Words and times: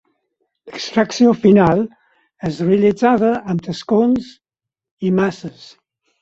L'extracció 0.69 1.33
final 1.41 1.83
es 2.49 2.57
realitzava 2.69 3.29
amb 3.55 3.65
tascons 3.69 4.33
i 5.11 5.13
maces. 5.21 5.69